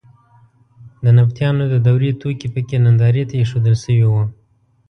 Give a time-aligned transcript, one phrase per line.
[1.03, 4.23] د نبطیانو د دورې توکي په کې نندارې ته اېښودل شوي وو.